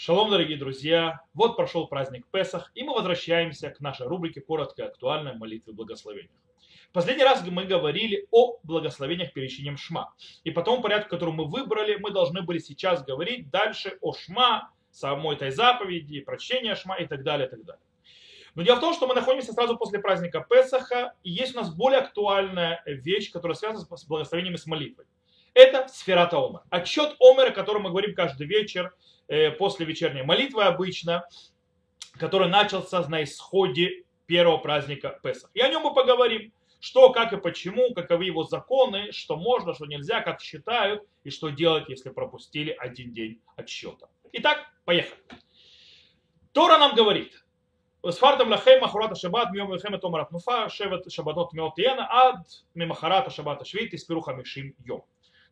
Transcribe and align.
Шалом, 0.00 0.30
дорогие 0.30 0.56
друзья! 0.56 1.22
Вот 1.34 1.56
прошел 1.56 1.88
праздник 1.88 2.24
Песах, 2.30 2.70
и 2.76 2.84
мы 2.84 2.94
возвращаемся 2.94 3.70
к 3.70 3.80
нашей 3.80 4.06
рубрике 4.06 4.40
«Коротко 4.40 4.82
и 4.82 4.86
актуальная 4.86 5.34
молитвы 5.34 5.72
благословения». 5.72 6.30
Последний 6.92 7.24
раз 7.24 7.44
мы 7.44 7.64
говорили 7.64 8.28
о 8.30 8.58
благословениях 8.62 9.32
перечинем 9.32 9.76
Шма. 9.76 10.14
И 10.44 10.52
по 10.52 10.62
тому 10.62 10.82
порядку, 10.82 11.10
который 11.10 11.34
мы 11.34 11.46
выбрали, 11.46 11.96
мы 11.96 12.12
должны 12.12 12.42
были 12.42 12.60
сейчас 12.60 13.02
говорить 13.02 13.50
дальше 13.50 13.98
о 14.00 14.12
Шма, 14.12 14.70
самой 14.92 15.34
этой 15.34 15.50
заповеди, 15.50 16.20
прочтения 16.20 16.76
Шма 16.76 16.94
и 16.98 17.06
так 17.08 17.24
далее, 17.24 17.48
и 17.48 17.50
так 17.50 17.64
далее. 17.64 17.82
Но 18.54 18.62
дело 18.62 18.76
в 18.76 18.80
том, 18.80 18.94
что 18.94 19.08
мы 19.08 19.16
находимся 19.16 19.52
сразу 19.52 19.76
после 19.76 19.98
праздника 19.98 20.46
Песаха, 20.48 21.16
и 21.24 21.30
есть 21.30 21.56
у 21.56 21.58
нас 21.58 21.74
более 21.74 22.02
актуальная 22.02 22.84
вещь, 22.86 23.32
которая 23.32 23.56
связана 23.56 23.80
с 23.80 24.04
благословениями 24.04 24.58
с 24.58 24.66
молитвой. 24.66 25.06
Это 25.58 25.88
сферата 25.88 26.36
Омар. 26.36 26.62
Отчет 26.70 27.16
Омера, 27.18 27.48
о 27.48 27.50
котором 27.50 27.82
мы 27.82 27.90
говорим 27.90 28.14
каждый 28.14 28.46
вечер, 28.46 28.94
э, 29.26 29.50
после 29.50 29.86
вечерней 29.86 30.22
молитвы 30.22 30.62
обычно, 30.62 31.26
который 32.16 32.46
начался 32.46 33.00
на 33.08 33.24
исходе 33.24 34.04
первого 34.26 34.58
праздника 34.58 35.18
Песах. 35.20 35.50
И 35.54 35.60
о 35.60 35.68
нем 35.68 35.82
мы 35.82 35.92
поговорим, 35.92 36.52
что, 36.78 37.10
как 37.10 37.32
и 37.32 37.38
почему, 37.38 37.92
каковы 37.92 38.26
его 38.26 38.44
законы, 38.44 39.10
что 39.10 39.34
можно, 39.34 39.74
что 39.74 39.86
нельзя, 39.86 40.20
как 40.20 40.40
считают 40.40 41.02
и 41.24 41.30
что 41.30 41.48
делать, 41.48 41.88
если 41.88 42.10
пропустили 42.10 42.70
один 42.70 43.12
день 43.12 43.40
отсчета. 43.56 44.06
Итак, 44.30 44.58
поехали. 44.84 45.20
Тора 46.52 46.78
нам 46.78 46.94
говорит, 46.94 47.34
Сфартам 48.08 48.48
лахем 48.48 48.80
махурата 48.80 49.16
шаббат 49.16 49.50
миом 49.50 49.70
лахем 49.70 49.98
томарат 49.98 50.30
нуфа 50.30 50.68
шевет 50.68 51.10
шаббатот 51.12 51.52
меотиена 51.52 52.06
ад 52.08 52.46
мимахарата 52.74 53.28
шаббата 53.30 53.64
швейт 53.64 53.92
испиру 53.92 54.20
хамишим 54.20 54.76
йом. 54.84 55.04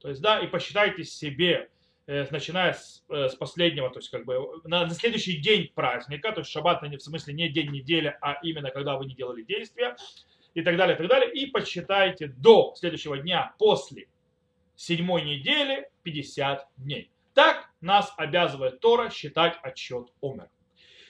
То 0.06 0.10
есть, 0.10 0.22
да, 0.22 0.38
и 0.38 0.46
посчитайте 0.46 1.02
себе 1.02 1.68
Э, 2.08 2.24
начиная 2.30 2.72
с, 2.72 3.02
э, 3.08 3.28
с 3.28 3.34
последнего, 3.34 3.90
то 3.90 3.98
есть 3.98 4.10
как 4.10 4.24
бы 4.24 4.60
на, 4.62 4.86
на 4.86 4.94
следующий 4.94 5.38
день 5.38 5.72
праздника, 5.74 6.30
то 6.30 6.38
есть 6.38 6.52
шаббат 6.52 6.80
в 6.80 6.98
смысле 7.00 7.34
не 7.34 7.48
день 7.48 7.72
недели, 7.72 8.16
а 8.20 8.38
именно 8.44 8.70
когда 8.70 8.96
вы 8.96 9.06
не 9.06 9.14
делали 9.16 9.42
действия 9.42 9.96
и 10.54 10.62
так 10.62 10.76
далее, 10.76 10.94
и 10.94 10.98
так 10.98 11.08
далее, 11.08 11.32
и 11.32 11.46
подсчитайте 11.46 12.28
до 12.28 12.74
следующего 12.76 13.18
дня 13.18 13.56
после 13.58 14.06
седьмой 14.76 15.22
недели 15.22 15.90
50 16.04 16.68
дней. 16.76 17.10
Так 17.34 17.68
нас 17.80 18.14
обязывает 18.16 18.78
Тора 18.78 19.10
считать 19.10 19.58
отчет 19.64 20.06
Омер. 20.22 20.48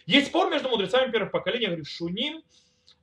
Есть 0.07 0.29
спор 0.29 0.51
между 0.51 0.71
мудрецами 0.71 1.13
первых 1.13 1.31
поколений, 1.31 1.67
говорит 1.67 1.87
Шуним, 1.87 2.43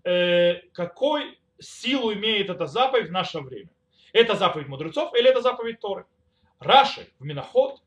э, 0.04 0.62
какой 0.72 1.38
силу 1.60 2.12
имеет 2.12 2.50
эта 2.50 2.66
заповедь 2.66 3.10
в 3.10 3.12
наше 3.12 3.40
время. 3.40 3.70
Это 4.14 4.36
заповедь 4.36 4.68
мудрецов 4.68 5.14
или 5.18 5.28
это 5.28 5.42
заповедь 5.42 5.80
Торы? 5.80 6.06
Раши 6.60 7.08
в 7.20 7.26
Миноход 7.26 7.82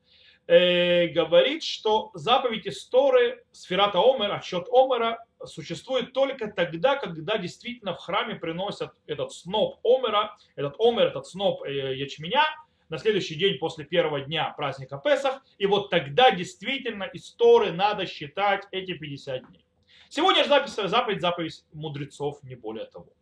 э, 0.48 1.06
говорит, 1.06 1.62
что 1.62 2.10
заповедь 2.14 2.66
Исторы, 2.66 3.44
сферата 3.52 4.00
Омер, 4.00 4.32
отсчет 4.32 4.66
Омера, 4.72 5.24
существует 5.44 6.12
только 6.12 6.48
тогда, 6.48 6.96
когда 6.96 7.38
действительно 7.38 7.94
в 7.94 7.98
храме 7.98 8.34
приносят 8.34 8.90
этот 9.06 9.32
сноп 9.32 9.78
Омера, 9.84 10.36
этот 10.56 10.74
Омер, 10.80 11.06
этот 11.06 11.28
сноп 11.28 11.62
э, 11.62 11.94
ячменя, 11.94 12.44
на 12.88 12.98
следующий 12.98 13.36
день 13.36 13.58
после 13.58 13.84
первого 13.84 14.20
дня 14.20 14.52
праздника 14.56 15.00
Песах, 15.02 15.44
и 15.58 15.66
вот 15.66 15.90
тогда 15.90 16.32
действительно 16.32 17.08
истории 17.12 17.70
надо 17.70 18.06
считать 18.06 18.64
эти 18.72 18.94
50 18.94 19.48
дней. 19.48 19.64
Сегодня 20.08 20.42
же 20.42 20.48
запись, 20.48 20.74
заповедь, 20.74 21.20
заповедь 21.20 21.64
мудрецов, 21.72 22.42
не 22.42 22.56
более 22.56 22.86
того. 22.86 23.12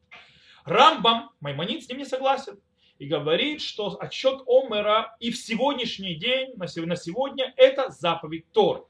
Рамбам, 0.64 1.30
Маймонит 1.41 1.84
с 1.84 1.89
ним 1.89 1.98
не 1.98 2.05
согласен 2.06 2.58
и 2.98 3.06
говорит, 3.06 3.60
что 3.60 3.96
отчет 4.00 4.42
Омера 4.46 5.16
и 5.20 5.30
в 5.30 5.36
сегодняшний 5.36 6.14
день, 6.14 6.54
на 6.56 6.66
сегодня, 6.66 7.52
это 7.56 7.90
заповедь 7.90 8.50
Тор. 8.52 8.88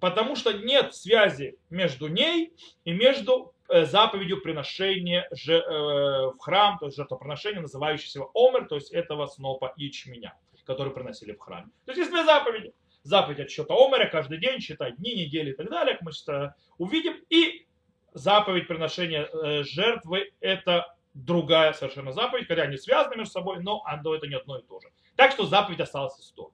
Потому 0.00 0.36
что 0.36 0.52
нет 0.52 0.94
связи 0.94 1.56
между 1.70 2.08
ней 2.08 2.52
и 2.84 2.92
между 2.92 3.54
э, 3.68 3.86
заповедью 3.86 4.42
приношения 4.42 5.26
э, 5.30 5.58
в 5.58 6.38
храм, 6.38 6.78
то 6.78 6.86
есть 6.86 6.96
жертвоприношения, 6.96 7.60
называющегося 7.60 8.24
Омер, 8.34 8.66
то 8.68 8.74
есть 8.74 8.92
этого 8.92 9.26
снопа 9.26 9.72
ячменя, 9.76 10.34
который 10.64 10.92
приносили 10.92 11.32
в 11.32 11.38
храме. 11.38 11.70
То 11.86 11.92
есть 11.92 11.98
есть 11.98 12.10
две 12.10 12.24
заповеди. 12.24 12.74
Заповедь 13.04 13.40
отчета 13.40 13.72
Омера 13.74 14.06
каждый 14.06 14.38
день, 14.38 14.60
считать 14.60 14.96
дни, 14.96 15.14
недели 15.14 15.52
и 15.52 15.54
так 15.54 15.70
далее, 15.70 15.94
как 15.94 16.02
мы 16.02 16.12
сейчас 16.12 16.52
увидим. 16.76 17.14
И 17.30 17.66
заповедь 18.12 18.68
приношения 18.68 19.24
э, 19.24 19.62
жертвы– 19.62 20.32
это 20.40 20.94
другая 21.16 21.72
совершенно 21.72 22.12
заповедь, 22.12 22.46
хотя 22.46 22.62
они 22.62 22.76
связаны 22.76 23.16
между 23.16 23.32
собой, 23.32 23.62
но 23.62 23.82
оно 23.86 24.14
это 24.14 24.26
не 24.26 24.34
одно 24.34 24.58
и 24.58 24.62
то 24.62 24.80
же. 24.80 24.88
Так 25.16 25.32
что 25.32 25.46
заповедь 25.46 25.80
осталась 25.80 26.18
из 26.18 26.30
Торы. 26.32 26.52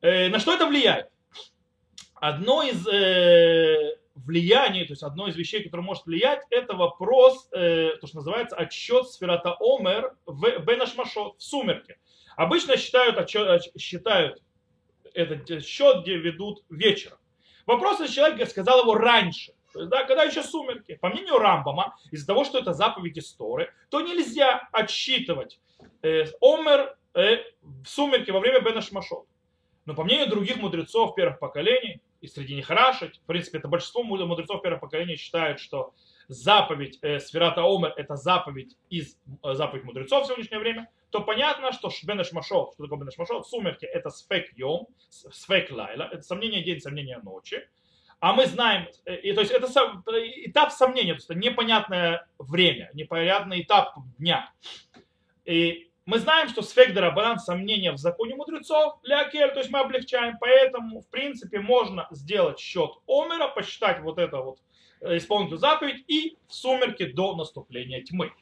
Э, 0.00 0.28
на 0.28 0.38
что 0.38 0.54
это 0.54 0.66
влияет? 0.66 1.08
Одно 2.14 2.62
из 2.62 2.86
э, 2.88 3.96
влияний, 4.14 4.84
то 4.86 4.92
есть 4.92 5.02
одно 5.02 5.28
из 5.28 5.36
вещей, 5.36 5.62
которое 5.62 5.82
может 5.82 6.06
влиять, 6.06 6.42
это 6.50 6.74
вопрос, 6.74 7.48
э, 7.52 7.92
то, 8.00 8.06
что 8.06 8.16
называется 8.16 8.56
отсчет 8.56 9.08
сферата 9.08 9.56
Омер 9.60 10.14
в 10.26 10.40
Бенашмашот, 10.64 11.38
в 11.38 11.42
сумерке. 11.42 11.98
Обычно 12.36 12.76
считают, 12.76 13.18
отчет, 13.18 13.62
считают 13.78 14.42
этот 15.14 15.64
счет, 15.64 16.02
где 16.02 16.16
ведут 16.16 16.64
вечером. 16.68 17.18
Вопрос, 17.66 18.00
если 18.00 18.14
человек 18.14 18.48
сказал 18.48 18.82
его 18.82 18.94
раньше, 18.94 19.52
то 19.76 19.80
есть, 19.80 19.90
да, 19.90 20.04
когда 20.04 20.22
еще 20.22 20.42
сумерки. 20.42 20.94
По 20.94 21.10
мнению 21.10 21.38
Рамбама, 21.38 21.94
из-за 22.10 22.26
того, 22.26 22.44
что 22.44 22.58
это 22.58 22.72
заповедь 22.72 23.18
истории, 23.18 23.68
то 23.90 24.00
нельзя 24.00 24.66
отсчитывать 24.72 25.60
э, 26.00 26.24
омер 26.40 26.96
э, 27.12 27.42
в 27.60 27.84
сумерки 27.84 28.30
во 28.30 28.40
время 28.40 28.60
Бена 28.60 28.80
Шмашот. 28.80 29.26
Но 29.84 29.94
по 29.94 30.02
мнению 30.02 30.30
других 30.30 30.56
мудрецов 30.56 31.14
первых 31.14 31.38
поколений, 31.38 32.00
и 32.22 32.26
среди 32.26 32.54
них 32.54 32.70
Рашить, 32.70 33.18
в 33.18 33.26
принципе, 33.26 33.58
это 33.58 33.68
большинство 33.68 34.02
мудрецов 34.02 34.62
первых 34.62 34.80
поколений 34.80 35.16
считают, 35.16 35.60
что 35.60 35.92
заповедь 36.28 36.98
э, 37.02 37.20
Сферата 37.20 37.60
Омер 37.62 37.92
это 37.98 38.16
заповедь 38.16 38.78
из 38.88 39.18
э, 39.42 39.52
заповедь 39.52 39.84
мудрецов 39.84 40.24
в 40.24 40.26
сегодняшнее 40.26 40.58
время, 40.58 40.88
то 41.10 41.20
понятно, 41.20 41.70
что 41.72 41.90
Бен 42.04 42.24
Шмашот, 42.24 42.72
что 42.72 42.82
такое 42.84 42.98
Бен 42.98 43.10
Шмашот, 43.10 43.46
сумерки 43.46 43.84
это 43.84 44.08
сфек 44.08 44.56
йом, 44.56 44.88
сфек 45.10 45.70
лайла, 45.70 46.08
это 46.10 46.22
сомнение 46.22 46.64
день, 46.64 46.80
сомнение 46.80 47.18
ночи. 47.18 47.68
А 48.20 48.32
мы 48.32 48.46
знаем, 48.46 48.88
э, 49.04 49.16
и, 49.16 49.32
то 49.32 49.40
есть 49.40 49.52
это 49.52 49.66
этап 50.44 50.72
сомнения, 50.72 51.14
то 51.14 51.34
непонятное 51.34 52.26
время, 52.38 52.90
непонятный 52.94 53.62
этап 53.62 53.94
дня. 54.18 54.50
И 55.44 55.90
мы 56.06 56.18
знаем, 56.18 56.48
что 56.48 56.62
сфек 56.62 56.94
дарабанан 56.94 57.38
сомнения 57.38 57.92
в 57.92 57.98
законе 57.98 58.34
мудрецов, 58.34 58.98
лякель, 59.02 59.52
то 59.52 59.58
есть 59.58 59.70
мы 59.70 59.80
облегчаем, 59.80 60.38
поэтому 60.40 61.02
в 61.02 61.08
принципе 61.08 61.60
можно 61.60 62.06
сделать 62.10 62.58
счет 62.58 62.90
омера, 63.06 63.48
посчитать 63.48 64.00
вот 64.00 64.18
это 64.18 64.38
вот 64.38 64.58
э, 65.02 65.18
исполнить 65.18 65.58
заповедь 65.58 66.04
и 66.08 66.38
в 66.48 66.54
сумерки 66.54 67.04
до 67.04 67.36
наступления 67.36 68.02
тьмы. 68.02 68.32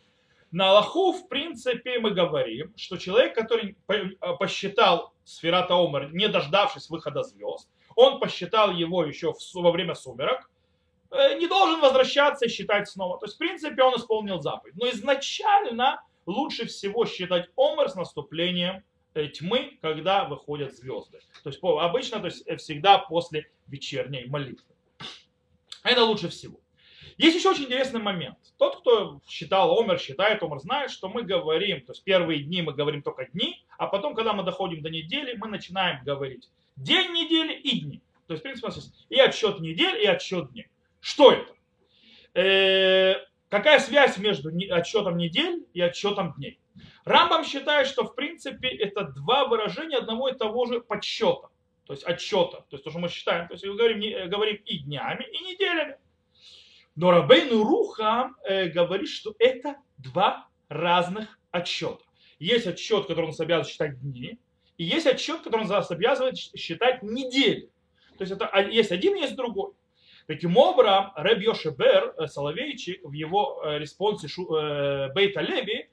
На 0.52 0.70
Аллаху, 0.70 1.12
в 1.12 1.26
принципе, 1.26 1.98
мы 1.98 2.12
говорим, 2.12 2.72
что 2.76 2.96
человек, 2.96 3.34
который 3.34 3.76
э, 3.88 4.04
посчитал 4.38 5.12
сферата 5.24 5.74
Омер, 5.74 6.14
не 6.14 6.28
дождавшись 6.28 6.90
выхода 6.90 7.24
звезд, 7.24 7.68
он 7.96 8.20
посчитал 8.20 8.72
его 8.72 9.04
еще 9.04 9.34
во 9.54 9.70
время 9.70 9.94
сумерок, 9.94 10.50
э, 11.10 11.38
не 11.38 11.46
должен 11.46 11.80
возвращаться 11.80 12.46
и 12.46 12.48
считать 12.48 12.88
снова. 12.88 13.18
То 13.18 13.26
есть, 13.26 13.36
в 13.36 13.38
принципе, 13.38 13.82
он 13.82 13.96
исполнил 13.96 14.40
заповедь. 14.40 14.76
Но 14.76 14.88
изначально 14.90 16.02
лучше 16.26 16.66
всего 16.66 17.06
считать 17.06 17.48
омер 17.56 17.88
с 17.88 17.94
наступлением 17.94 18.82
э, 19.14 19.28
тьмы, 19.28 19.78
когда 19.80 20.24
выходят 20.24 20.74
звезды. 20.74 21.20
То 21.42 21.50
есть 21.50 21.60
обычно 21.62 22.20
то 22.20 22.26
есть, 22.26 22.46
э, 22.46 22.56
всегда 22.56 22.98
после 22.98 23.50
вечерней 23.66 24.26
молитвы. 24.26 24.74
Это 25.82 26.04
лучше 26.04 26.28
всего. 26.28 26.58
Есть 27.16 27.36
еще 27.36 27.50
очень 27.50 27.64
интересный 27.64 28.00
момент. 28.00 28.38
Тот, 28.58 28.80
кто 28.80 29.20
считал 29.28 29.78
Омер, 29.78 30.00
считает 30.00 30.42
Омер, 30.42 30.58
знает, 30.58 30.90
что 30.90 31.08
мы 31.08 31.22
говорим, 31.22 31.84
то 31.84 31.92
есть 31.92 32.02
первые 32.02 32.42
дни 32.42 32.62
мы 32.62 32.72
говорим 32.72 33.02
только 33.02 33.26
дни, 33.26 33.64
а 33.78 33.86
потом, 33.86 34.14
когда 34.14 34.32
мы 34.32 34.42
доходим 34.42 34.82
до 34.82 34.90
недели, 34.90 35.36
мы 35.36 35.46
начинаем 35.48 36.02
говорить 36.04 36.50
День 36.76 37.12
недели 37.12 37.54
и 37.54 37.80
дни. 37.80 38.02
То 38.26 38.34
есть, 38.34 38.40
в 38.40 38.42
принципе, 38.42 38.66
у 38.66 38.70
нас 38.70 38.76
есть 38.76 39.06
и 39.08 39.20
отсчет 39.20 39.60
недель, 39.60 40.02
и 40.02 40.06
отсчет 40.06 40.50
дней. 40.52 40.68
Что 41.00 41.32
это? 41.32 41.52
Э, 42.34 43.14
какая 43.48 43.78
связь 43.78 44.16
между 44.18 44.50
отсчетом 44.70 45.16
недель 45.16 45.66
и 45.72 45.80
отсчетом 45.80 46.34
дней? 46.34 46.58
Рамбам 47.04 47.44
считает, 47.44 47.86
что 47.86 48.04
в 48.04 48.14
принципе 48.14 48.68
это 48.68 49.04
два 49.04 49.46
выражения 49.46 49.98
одного 49.98 50.28
и 50.28 50.36
того 50.36 50.66
же 50.66 50.80
подсчета, 50.80 51.48
то 51.84 51.92
есть 51.92 52.02
отсчета, 52.04 52.62
то 52.62 52.76
есть 52.76 52.84
то, 52.84 52.90
что 52.90 52.98
мы 52.98 53.08
считаем, 53.08 53.46
то 53.46 53.54
есть 53.54 53.64
мы 53.64 53.76
говорим, 53.76 54.00
не, 54.00 54.26
говорим 54.26 54.56
и 54.64 54.78
днями, 54.78 55.24
и 55.24 55.44
неделями. 55.44 55.96
Но 56.96 57.10
Рабейну 57.10 57.62
Руха 57.62 58.30
э, 58.44 58.68
говорит, 58.68 59.08
что 59.08 59.34
это 59.38 59.76
два 59.98 60.48
разных 60.68 61.38
отсчета. 61.50 62.02
Есть 62.38 62.66
отсчет, 62.66 63.06
который 63.06 63.26
он 63.26 63.34
обязан 63.38 63.70
считать 63.70 64.00
дни, 64.00 64.38
и 64.76 64.84
есть 64.84 65.06
отчет, 65.06 65.42
который 65.42 65.66
нас 65.66 65.90
обязывает 65.90 66.36
считать 66.36 67.02
недели. 67.02 67.70
То 68.18 68.22
есть 68.22 68.32
это 68.32 68.50
есть 68.60 68.92
один, 68.92 69.16
есть 69.16 69.36
другой. 69.36 69.72
Таким 70.26 70.56
образом, 70.56 71.12
Рэб 71.16 71.40
Йошебер 71.40 72.14
э, 72.16 72.26
Соловейчик 72.28 73.04
в 73.04 73.12
его 73.12 73.62
э, 73.62 73.78
респонсе 73.78 74.26
э, 74.26 75.12
Бейта 75.12 75.40
Леви 75.40 75.90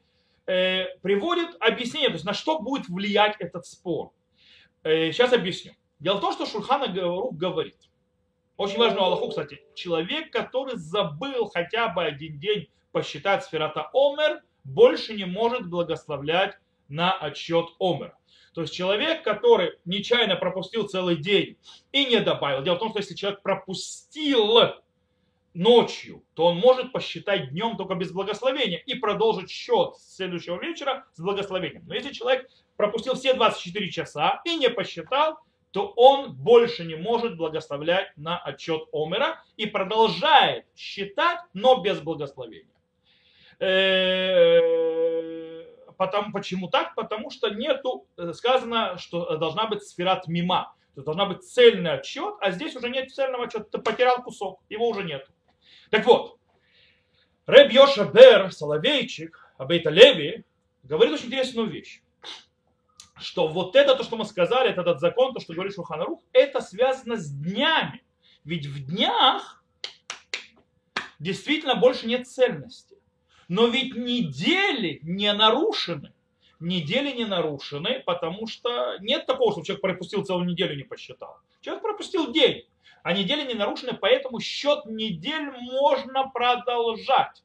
приводит 1.02 1.56
объяснение, 1.62 2.10
то 2.10 2.16
есть 2.16 2.26
на 2.26 2.34
что 2.34 2.60
будет 2.60 2.90
влиять 2.90 3.36
этот 3.40 3.66
спор. 3.66 4.12
Сейчас 4.84 5.32
объясню. 5.32 5.74
Дело 6.00 6.18
в 6.18 6.22
том, 6.22 6.34
что 6.34 6.46
Шульхана 6.46 6.88
Рух 6.94 7.36
говорит, 7.36 7.78
Очень 8.58 8.80
важную 8.80 9.04
Аллаху, 9.04 9.30
кстати. 9.30 9.62
Человек, 9.76 10.32
который 10.32 10.78
забыл 10.78 11.46
хотя 11.46 11.88
бы 11.90 12.04
один 12.04 12.38
день 12.38 12.70
посчитать 12.92 13.46
сферата 13.46 13.90
Омер, 13.94 14.42
больше 14.66 15.14
не 15.14 15.26
может 15.26 15.70
благословлять 15.70 16.58
на 16.90 17.14
отчет 17.14 17.68
Омера. 17.80 18.18
То 18.54 18.62
есть 18.62 18.74
человек, 18.74 19.24
который 19.24 19.74
нечаянно 19.86 20.36
пропустил 20.36 20.88
целый 20.88 21.16
день 21.16 21.58
и 21.92 22.06
не 22.06 22.20
добавил. 22.20 22.64
Дело 22.64 22.76
в 22.76 22.80
том, 22.80 22.90
что 22.90 23.00
если 23.00 23.16
человек 23.16 23.42
пропустил 23.42 24.60
ночью, 25.54 26.24
то 26.34 26.46
он 26.48 26.58
может 26.58 26.92
посчитать 26.92 27.52
днем 27.52 27.78
только 27.78 27.96
без 27.96 28.12
благословения 28.12 28.80
и 28.86 28.96
продолжить 28.96 29.50
счет 29.50 29.96
с 29.96 30.16
следующего 30.16 30.62
вечера 30.62 31.06
с 31.14 31.22
благословением. 31.22 31.84
Но 31.88 31.94
если 31.94 32.12
человек 32.14 32.50
пропустил 32.78 33.16
все 33.16 33.34
24 33.34 33.90
часа 33.90 34.42
и 34.46 34.56
не 34.56 34.70
посчитал, 34.70 35.40
то 35.72 35.88
он 35.96 36.34
больше 36.34 36.84
не 36.84 36.96
может 36.96 37.38
благословлять 37.38 38.12
на 38.18 38.38
отчет 38.38 38.84
Омера 38.92 39.42
и 39.56 39.66
продолжает 39.66 40.66
считать, 40.76 41.40
но 41.54 41.82
без 41.82 42.00
благословения. 42.02 42.68
Э, 46.02 46.06
Потому, 46.06 46.32
почему 46.32 46.68
так? 46.68 46.96
Потому 46.96 47.30
что 47.30 47.50
нету, 47.50 48.08
э, 48.18 48.34
сказано, 48.34 48.98
что 48.98 49.38
должна 49.38 49.68
быть 49.68 49.84
сферат 49.84 50.28
мима. 50.28 50.74
То 50.96 51.02
есть 51.02 51.06
должна 51.06 51.26
быть 51.26 51.44
цельный 51.44 51.94
отчет, 51.94 52.36
а 52.42 52.52
здесь 52.52 52.76
уже 52.76 52.90
нет 52.90 53.12
цельного 53.12 53.46
отчета. 53.46 53.66
Ты 53.66 53.78
потерял 53.78 54.22
кусок, 54.24 54.60
его 54.70 54.90
уже 54.90 55.04
нет. 55.04 55.28
Так 55.90 56.06
вот, 56.06 56.38
Рэб 57.46 57.72
Йоша 57.72 58.06
Бер, 58.06 58.52
Соловейчик, 58.52 59.40
Абейта 59.58 59.90
Леви, 59.90 60.44
говорит 60.84 61.14
очень 61.14 61.28
интересную 61.28 61.70
вещь 61.70 62.02
что 63.20 63.48
вот 63.48 63.76
это, 63.76 63.96
то, 63.96 64.04
что 64.04 64.18
мы 64.18 64.26
сказали, 64.26 64.72
это 64.72 64.82
этот 64.82 65.00
закон, 65.00 65.32
то, 65.32 65.40
что 65.40 65.54
говорит 65.54 65.76
Шуханарух, 65.76 66.24
это 66.34 66.60
связано 66.60 67.18
с 67.18 67.30
днями. 67.30 68.04
Ведь 68.44 68.66
в 68.66 68.84
днях 68.84 69.64
действительно 71.20 71.76
больше 71.76 72.08
нет 72.08 72.28
цельности. 72.28 72.91
Но 73.52 73.68
ведь 73.68 73.96
недели 73.98 75.02
не 75.04 75.34
нарушены. 75.34 76.14
Недели 76.62 77.12
не 77.12 77.26
нарушены, 77.26 78.02
потому 78.06 78.48
что 78.48 78.98
нет 79.02 79.26
такого, 79.26 79.52
что 79.52 79.62
человек 79.62 79.82
пропустил 79.82 80.24
целую 80.24 80.48
неделю 80.48 80.78
не 80.78 80.86
посчитал. 80.86 81.36
Человек 81.60 81.84
пропустил 81.84 82.32
день, 82.32 82.64
а 83.04 83.12
недели 83.12 83.46
не 83.46 83.56
нарушены, 83.56 83.92
поэтому 83.92 84.40
счет 84.40 84.86
недель 84.86 85.52
можно 85.52 86.30
продолжать. 86.30 87.44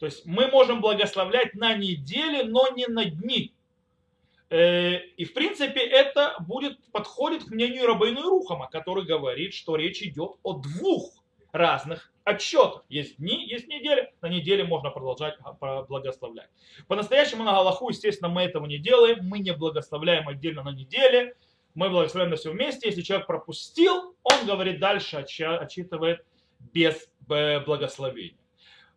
То 0.00 0.06
есть 0.06 0.26
мы 0.26 0.48
можем 0.48 0.80
благословлять 0.80 1.54
на 1.54 1.72
недели, 1.74 2.42
но 2.42 2.70
не 2.70 2.88
на 2.88 3.04
дни. 3.04 3.54
Э, 4.50 4.98
и 5.16 5.24
в 5.24 5.34
принципе 5.34 5.82
это 5.82 6.34
будет, 6.40 6.82
подходит 6.90 7.44
к 7.44 7.50
мнению 7.52 7.86
Рабейну 7.86 8.22
Рухама, 8.22 8.68
который 8.68 9.04
говорит, 9.04 9.54
что 9.54 9.76
речь 9.76 10.02
идет 10.02 10.32
о 10.42 10.54
двух 10.54 11.23
разных 11.54 12.12
отчетах. 12.24 12.84
Есть 12.88 13.18
дни, 13.18 13.46
есть 13.46 13.68
недели. 13.68 14.12
На 14.20 14.28
неделе 14.28 14.64
можно 14.64 14.90
продолжать 14.90 15.38
благословлять. 15.88 16.48
По-настоящему 16.88 17.44
на 17.44 17.52
Галаху, 17.52 17.88
естественно, 17.90 18.28
мы 18.28 18.42
этого 18.42 18.66
не 18.66 18.78
делаем. 18.78 19.26
Мы 19.26 19.38
не 19.38 19.52
благословляем 19.52 20.28
отдельно 20.28 20.62
на 20.62 20.72
неделе. 20.72 21.36
Мы 21.74 21.90
благословляем 21.90 22.30
на 22.30 22.36
все 22.36 22.50
вместе. 22.50 22.88
Если 22.88 23.02
человек 23.02 23.26
пропустил, 23.26 24.14
он 24.22 24.46
говорит 24.46 24.80
дальше, 24.80 25.16
отчитывает 25.16 26.24
без 26.72 27.08
э, 27.28 27.60
благословения. 27.60 28.38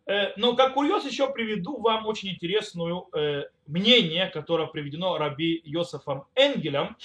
Э, 0.06 0.32
но 0.36 0.56
как 0.56 0.74
курьез 0.74 1.04
еще 1.04 1.30
приведу 1.30 1.80
вам 1.80 2.06
очень 2.06 2.30
интересную 2.30 3.08
э, 3.12 3.44
мнение, 3.66 4.28
которое 4.28 4.66
приведено 4.66 5.18
Раби 5.18 5.60
Йосифом 5.64 6.24
Энгелем. 6.34 6.96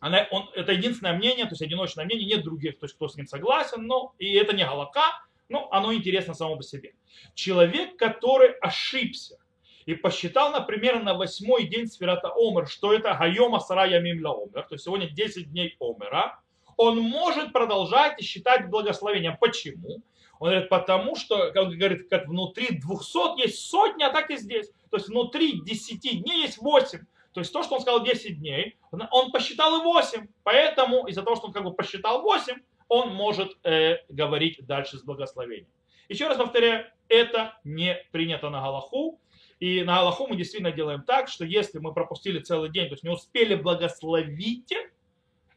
Она, 0.00 0.26
он, 0.30 0.48
это 0.54 0.72
единственное 0.72 1.12
мнение, 1.12 1.44
то 1.44 1.52
есть 1.52 1.62
одиночное 1.62 2.04
мнение, 2.04 2.26
нет 2.26 2.44
других, 2.44 2.78
то 2.78 2.86
есть 2.86 2.96
кто 2.96 3.08
с 3.08 3.16
ним 3.16 3.26
согласен, 3.26 3.86
но 3.86 4.14
и 4.18 4.32
это 4.34 4.54
не 4.56 4.64
галака, 4.64 5.22
но 5.48 5.68
оно 5.70 5.92
интересно 5.92 6.32
само 6.32 6.56
по 6.56 6.62
себе. 6.62 6.94
Человек, 7.34 7.96
который 7.96 8.52
ошибся 8.60 9.38
и 9.84 9.94
посчитал, 9.94 10.52
например, 10.52 11.02
на 11.02 11.14
восьмой 11.14 11.66
день 11.66 11.86
Сферата 11.86 12.32
Омер, 12.34 12.68
что 12.68 12.94
это 12.94 13.14
Гайома 13.14 13.60
Сарая 13.60 14.00
Мимля 14.00 14.30
Омер, 14.30 14.62
то 14.62 14.74
есть 14.74 14.84
сегодня 14.84 15.10
10 15.10 15.50
дней 15.50 15.76
Омера, 15.80 16.40
он 16.76 16.98
может 16.98 17.52
продолжать 17.52 18.22
считать 18.22 18.70
благословением. 18.70 19.36
Почему? 19.38 20.00
Он 20.38 20.48
говорит, 20.48 20.70
потому 20.70 21.14
что, 21.14 21.52
как 21.52 21.64
он 21.64 21.76
говорит, 21.76 22.08
как 22.08 22.26
внутри 22.26 22.78
200 22.78 23.42
есть 23.42 23.58
сотня, 23.68 24.06
а 24.06 24.12
так 24.12 24.30
и 24.30 24.38
здесь. 24.38 24.70
То 24.90 24.96
есть 24.96 25.08
внутри 25.08 25.60
10 25.60 26.22
дней 26.22 26.44
есть 26.44 26.56
8. 26.56 27.00
То 27.32 27.40
есть 27.40 27.52
то, 27.52 27.62
что 27.62 27.76
он 27.76 27.80
сказал 27.80 28.04
10 28.04 28.38
дней, 28.40 28.76
он 28.90 29.30
посчитал 29.30 29.80
и 29.80 29.84
8. 29.84 30.26
Поэтому 30.42 31.06
из-за 31.06 31.22
того, 31.22 31.36
что 31.36 31.46
он 31.46 31.52
как 31.52 31.64
бы 31.64 31.72
посчитал 31.72 32.22
8, 32.22 32.56
он 32.88 33.14
может 33.14 33.56
э, 33.62 33.98
говорить 34.08 34.66
дальше 34.66 34.98
с 34.98 35.04
благословением. 35.04 35.68
Еще 36.08 36.26
раз 36.26 36.36
повторяю, 36.36 36.86
это 37.08 37.56
не 37.62 37.96
принято 38.10 38.50
на 38.50 38.60
Галаху. 38.60 39.20
И 39.60 39.84
на 39.84 39.96
Галаху 39.96 40.26
мы 40.26 40.36
действительно 40.36 40.72
делаем 40.72 41.02
так, 41.02 41.28
что 41.28 41.44
если 41.44 41.78
мы 41.78 41.94
пропустили 41.94 42.40
целый 42.40 42.70
день, 42.70 42.88
то 42.88 42.94
есть 42.94 43.04
не 43.04 43.10
успели 43.10 43.54
благословить, 43.54 44.72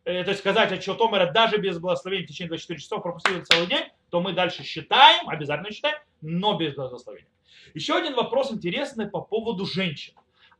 э, 0.05 0.23
то 0.23 0.29
есть 0.29 0.41
сказать 0.41 0.71
отчет 0.71 1.01
Омера 1.01 1.31
даже 1.31 1.57
без 1.57 1.79
благословения 1.79 2.27
в 2.27 2.29
течение 2.29 2.49
24 2.49 2.79
часов 2.79 3.01
пропустили 3.01 3.41
целый 3.41 3.65
день, 3.65 3.85
то 4.11 4.21
мы 4.21 4.33
дальше 4.33 4.63
считаем, 4.63 5.27
обязательно 5.27 5.71
считаем, 5.71 5.97
но 6.21 6.55
без 6.55 6.75
благословения. 6.75 7.29
Еще 7.73 7.95
один 7.95 8.13
вопрос 8.13 8.51
интересный 8.51 9.09
по 9.09 9.21
поводу 9.21 9.65
женщин. 9.65 10.13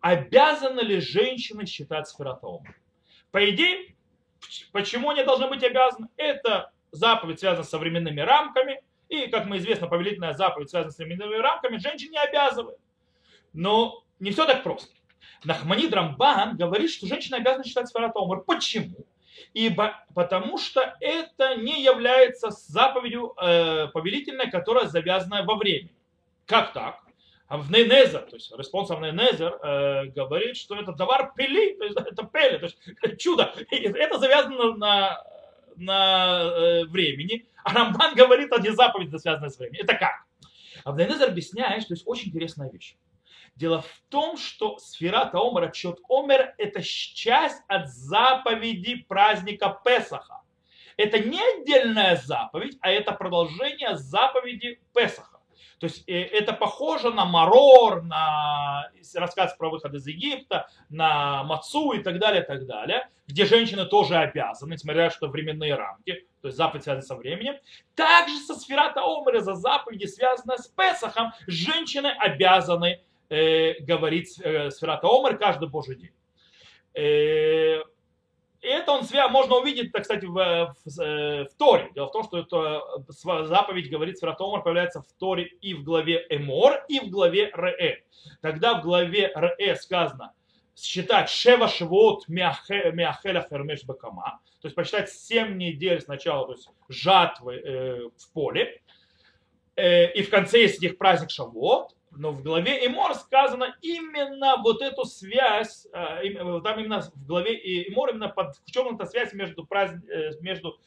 Обязаны 0.03 0.81
ли 0.81 0.99
женщины 0.99 1.65
считать 1.65 2.09
сфератом? 2.09 2.61
По 3.31 3.49
идее, 3.49 3.95
почему 4.73 5.11
они 5.11 5.23
должны 5.23 5.47
быть 5.47 5.63
обязаны? 5.63 6.09
Это 6.17 6.73
заповедь 6.91 7.39
связана 7.39 7.63
с 7.63 7.69
современными 7.69 8.19
рамками, 8.19 8.83
и, 9.07 9.27
как 9.27 9.45
мы 9.45 9.59
известно, 9.59 9.87
повелительная 9.87 10.33
заповедь 10.33 10.69
связана 10.69 10.91
с 10.91 10.97
современными 10.97 11.35
рамками, 11.35 11.77
женщин 11.77 12.11
не 12.11 12.19
обязывает. 12.19 12.77
Но 13.53 14.03
не 14.19 14.31
все 14.31 14.45
так 14.45 14.63
просто. 14.63 14.93
Нахманид 15.45 15.93
Рамбан 15.93 16.57
говорит, 16.57 16.91
что 16.91 17.07
женщина 17.07 17.37
обязана 17.37 17.63
считать 17.63 17.87
сфератомр. 17.87 18.43
Почему? 18.43 19.05
ибо, 19.53 20.03
потому 20.13 20.57
что 20.57 20.95
это 20.99 21.55
не 21.55 21.81
является 21.81 22.49
заповедью 22.49 23.33
э, 23.41 23.87
повелительной, 23.87 24.51
которая 24.51 24.87
завязана 24.87 25.43
во 25.43 25.55
времени. 25.55 25.95
Как 26.45 26.73
так? 26.73 27.02
А 27.47 27.57
в 27.57 27.69
Нейнезер, 27.71 28.21
то 28.21 28.35
есть 28.35 28.51
респонсор 28.57 28.99
Нейнезер 29.01 29.59
э, 29.61 30.05
говорит, 30.07 30.57
что 30.57 30.75
это 30.75 30.93
товар 30.93 31.33
пили, 31.35 31.75
то 31.75 31.83
есть 31.83 31.97
это 31.97 32.23
пели, 32.23 32.57
то 32.57 32.65
есть 32.65 32.77
чудо. 33.21 33.53
Это 33.69 34.17
завязано 34.17 34.75
на, 34.75 35.23
на 35.75 36.41
э, 36.43 36.85
времени, 36.85 37.45
а 37.63 37.73
Рамбан 37.73 38.15
говорит, 38.15 38.51
это 38.51 38.61
не 38.61 38.71
заповедь, 38.71 39.09
связанная 39.19 39.49
с 39.49 39.59
временем. 39.59 39.81
Это 39.83 39.95
как? 39.95 40.23
А 40.83 40.91
в 40.91 40.97
Нейнезер 40.97 41.29
объясняет, 41.29 41.83
что 41.83 41.93
есть 41.93 42.03
очень 42.07 42.29
интересная 42.29 42.69
вещь. 42.69 42.95
Дело 43.55 43.81
в 43.81 44.01
том, 44.09 44.37
что 44.37 44.79
сфера 44.79 45.29
Омер, 45.31 45.65
отчет 45.65 45.99
Омер, 46.09 46.55
это 46.57 46.81
часть 46.81 47.61
от 47.67 47.87
заповеди 47.87 49.05
праздника 49.07 49.79
Песаха. 49.85 50.41
Это 50.97 51.19
не 51.19 51.39
отдельная 51.39 52.15
заповедь, 52.15 52.77
а 52.81 52.91
это 52.91 53.11
продолжение 53.11 53.95
заповеди 53.95 54.79
Песаха. 54.93 55.32
То 55.83 55.87
есть 55.87 56.07
э, 56.07 56.13
это 56.13 56.53
похоже 56.53 57.09
на 57.09 57.25
Марор, 57.25 58.03
на 58.03 58.89
рассказ 59.15 59.53
про 59.57 59.69
выход 59.69 59.93
из 59.93 60.07
Египта, 60.07 60.69
на 60.89 61.43
Мацу 61.43 61.91
и 61.91 62.01
так 62.01 62.19
далее, 62.19 62.41
и 62.41 62.45
так 62.45 62.65
далее, 62.65 63.09
где 63.27 63.43
женщины 63.43 63.85
тоже 63.85 64.15
обязаны, 64.15 64.75
несмотря 64.75 65.03
на 65.03 65.09
что 65.09 65.27
временные 65.27 65.75
рамки, 65.75 66.25
то 66.41 66.47
есть 66.47 66.57
заповедь 66.57 66.85
связана 66.85 67.05
со 67.05 67.17
временем. 67.17 67.55
Также 67.95 68.37
со 68.37 68.55
сферата 68.55 69.01
Омера 69.01 69.41
за 69.41 69.55
заповеди, 69.55 70.05
связанная 70.05 70.55
с 70.55 70.69
Песахом, 70.69 71.33
женщины 71.47 72.07
обязаны 72.17 73.01
э, 73.27 73.73
говорит 73.81 74.29
э, 74.41 74.71
Сферата 74.71 75.09
Омер 75.09 75.37
каждый 75.37 75.67
божий 75.67 75.97
день. 75.97 76.13
Э, 76.93 77.81
и 78.63 78.67
это 78.67 78.93
он 78.93 79.03
свя... 79.03 79.27
можно 79.27 79.57
увидеть, 79.57 79.91
так 79.91 80.03
кстати, 80.03 80.25
в, 80.25 80.75
в, 80.85 81.01
э, 81.01 81.45
в 81.45 81.53
Торе. 81.55 81.91
Дело 81.93 82.07
в 82.07 82.11
том, 82.11 82.23
что 82.23 82.39
это 82.39 83.45
заповедь, 83.45 83.89
говорит 83.89 84.17
Сферата 84.17 84.45
Омер, 84.45 84.63
появляется 84.63 85.01
в 85.01 85.11
Торе 85.19 85.43
и 85.61 85.73
в 85.73 85.83
главе 85.83 86.25
Эмор, 86.29 86.85
и 86.87 87.01
в 87.01 87.09
главе 87.09 87.51
Ре. 87.53 88.05
Тогда 88.41 88.79
в 88.79 88.83
главе 88.83 89.31
Ре 89.35 89.75
сказано 89.75 90.33
считать 90.75 91.29
Шева 91.29 91.67
Шевот 91.67 92.27
Миахеля 92.27 93.47
Хермеш 93.49 93.83
Бакама, 93.83 94.39
то 94.61 94.67
есть 94.67 94.75
посчитать 94.75 95.11
7 95.11 95.57
недель 95.57 96.01
сначала, 96.01 96.47
то 96.47 96.53
есть 96.53 96.69
жатвы 96.89 97.55
э, 97.55 98.09
в 98.17 98.31
поле, 98.33 98.81
э, 99.75 100.11
и 100.13 100.23
в 100.23 100.29
конце 100.29 100.61
есть 100.61 100.81
их 100.81 100.97
праздник 100.97 101.31
Шавот, 101.31 101.95
но 102.17 102.31
в 102.31 102.43
главе 102.43 102.85
Имор 102.85 103.15
сказано 103.15 103.75
именно 103.81 104.57
вот 104.57 104.81
эту 104.81 105.05
связь, 105.05 105.87
э, 105.93 106.27
э, 106.27 106.61
там 106.63 106.79
именно 106.79 107.01
в 107.01 107.25
главе 107.25 107.55
Имор 107.89 108.11
именно 108.11 108.29
под, 108.29 108.55
в 108.65 108.71
чем 108.71 108.95
эта 108.95 109.05
связь 109.05 109.33
между, 109.33 109.65
праздник, 109.65 110.09
э, 110.09 110.31
между 110.41 110.79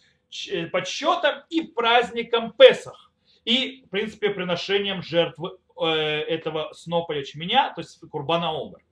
подсчетом 0.73 1.43
и 1.51 1.63
праздником 1.63 2.53
Песах. 2.53 3.11
И, 3.45 3.85
в 3.87 3.91
принципе, 3.91 4.31
приношением 4.31 5.03
жертвы 5.03 5.59
этого 5.77 6.73
снопа 6.73 7.13
ячменя, 7.13 7.73
то 7.75 7.83
есть 7.83 8.01
Курбана 8.11 8.51
Омер. 8.51 8.83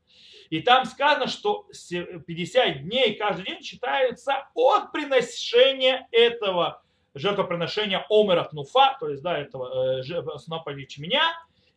И 0.50 0.60
там 0.60 0.84
сказано, 0.84 1.26
что 1.26 1.66
50 1.72 2.82
дней 2.82 3.14
каждый 3.14 3.46
день 3.46 3.62
считаются 3.62 4.48
от 4.54 4.92
приношения 4.92 6.06
этого 6.12 6.84
жертвоприношения 7.14 8.04
омера 8.10 8.44
тнуфа, 8.44 8.96
то 8.98 9.08
есть, 9.08 9.22
да, 9.22 9.38
этого 9.38 10.00
э, 10.00 10.38
снопа 10.38 10.70
ячменя, 10.70 11.32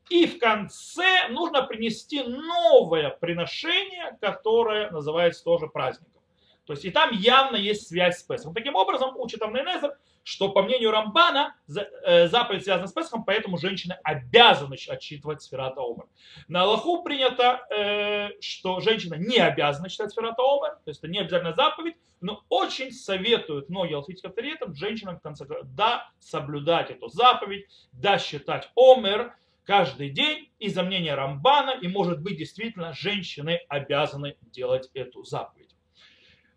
и 0.10 0.26
в 0.26 0.40
конце 0.40 1.28
нужно 1.30 1.64
принести 1.64 2.24
новое 2.24 3.10
приношение, 3.10 4.18
которое 4.22 4.92
называется 4.92 5.44
тоже 5.44 5.68
праздником. 5.68 6.22
То 6.66 6.74
есть 6.74 6.84
и 6.84 6.92
там 6.92 7.12
явно 7.12 7.56
есть 7.56 7.88
связь 7.88 8.20
с 8.20 8.24
Песхом. 8.24 8.54
Таким 8.54 8.76
образом, 8.76 9.16
учит 9.16 9.42
Амнейнезер, 9.42 9.98
что 10.24 10.50
по 10.50 10.62
мнению 10.62 10.92
Рамбана 10.92 11.56
э, 12.04 12.28
заповедь 12.28 12.66
связана 12.66 12.88
с 12.88 12.92
Песхом, 12.92 13.24
поэтому 13.24 13.58
женщины 13.58 13.98
обязаны 14.04 14.76
отчитывать 14.90 15.42
Сферата 15.42 15.80
Омер. 15.80 16.08
На 16.50 16.64
Аллаху 16.64 17.02
принято, 17.04 17.66
э, 17.70 18.32
что 18.42 18.82
женщина 18.82 19.14
не 19.16 19.38
обязана 19.38 19.90
читать 19.90 20.12
Сферата 20.12 20.42
Омер, 20.42 20.76
то 20.84 20.90
есть 20.90 21.00
это 21.00 21.08
не 21.08 21.20
обязательно 21.20 21.54
заповедь, 21.54 21.96
но 22.20 22.44
очень 22.50 22.92
советуют 22.92 23.70
многие 23.70 23.96
алфитские 23.96 24.28
авторитам 24.28 24.76
женщинам 24.76 25.18
в 25.18 25.22
конце 25.22 25.46
да 25.64 26.10
соблюдать 26.20 26.92
эту 26.92 27.08
заповедь, 27.08 27.66
да 27.94 28.20
считать 28.20 28.70
Омер, 28.76 29.34
каждый 29.68 30.10
день 30.10 30.50
из-за 30.60 30.82
мнения 30.82 31.14
Рамбана, 31.14 31.78
и 31.82 31.90
может 31.90 32.22
быть 32.22 32.38
действительно 32.38 32.94
женщины 32.94 33.60
обязаны 33.68 34.38
делать 34.42 34.90
эту 34.94 35.24
заповедь. 35.24 35.76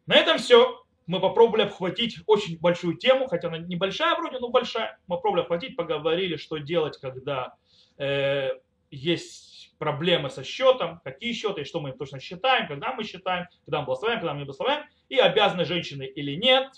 На 0.06 0.14
этом 0.14 0.38
все. 0.38 0.82
Мы 1.06 1.18
попробовали 1.18 1.62
обхватить 1.62 2.20
очень 2.26 2.60
большую 2.60 2.96
тему, 2.96 3.26
хотя 3.26 3.48
она 3.48 3.58
небольшая 3.58 4.14
вроде, 4.14 4.38
но 4.38 4.48
большая. 4.48 4.96
Мы 5.08 5.16
попробовали 5.16 5.42
обхватить, 5.42 5.74
поговорили, 5.74 6.36
что 6.36 6.58
делать, 6.58 6.98
когда 6.98 7.54
э, 7.98 8.50
есть 8.92 9.74
проблемы 9.78 10.30
со 10.30 10.44
счетом, 10.44 11.00
какие 11.02 11.32
счеты, 11.32 11.64
что 11.64 11.80
мы 11.80 11.90
точно 11.92 12.20
считаем, 12.20 12.68
когда 12.68 12.92
мы 12.92 13.02
считаем, 13.02 13.46
когда 13.64 13.80
мы 13.80 13.86
благословляем, 13.86 14.20
когда 14.20 14.34
мы 14.34 14.38
не 14.40 14.44
благословляем, 14.44 14.84
и 15.08 15.16
обязаны 15.16 15.64
женщины 15.64 16.04
или 16.04 16.36
нет. 16.36 16.68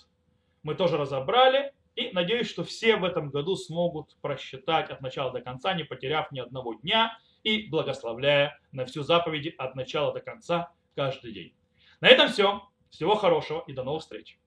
Мы 0.63 0.77
тоже 0.77 0.97
разобрали. 0.97 1.75
И 1.95 2.11
надеюсь, 2.13 2.49
что 2.49 2.65
все 2.65 2.97
в 2.97 3.05
этом 3.05 3.31
году 3.31 3.57
смогут 3.57 4.17
просчитать 4.21 4.91
от 4.91 5.01
начала 5.01 5.31
до 5.33 5.41
конца, 5.41 5.75
не 5.75 5.85
потеряв 5.85 6.33
ни 6.33 6.41
одного 6.41 6.75
дня 6.75 7.19
и 7.43 7.69
благословляя 7.69 8.59
на 8.73 8.87
всю 8.87 9.03
заповеди 9.03 9.55
от 9.59 9.75
начала 9.75 10.13
до 10.13 10.21
конца 10.21 10.73
каждый 10.95 11.33
день. 11.33 11.55
На 12.01 12.09
этом 12.09 12.29
все. 12.29 12.63
Всего 12.91 13.15
хорошего 13.15 13.65
и 13.67 13.73
до 13.73 13.85
новых 13.85 14.03
встреч. 14.03 14.39